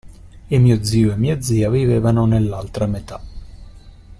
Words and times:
E 0.53 0.55
mio 0.57 0.77
zio 0.83 1.11
e 1.11 1.15
mia 1.15 1.39
zia 1.41 1.69
vivevano 1.69 2.25
nell'altra 2.25 2.87
metà. 2.87 3.21